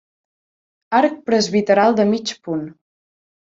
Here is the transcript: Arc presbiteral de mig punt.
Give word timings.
Arc 1.01 1.21
presbiteral 1.29 2.01
de 2.03 2.09
mig 2.17 2.35
punt. 2.51 2.69